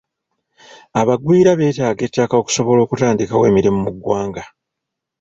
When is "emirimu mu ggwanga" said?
3.51-4.43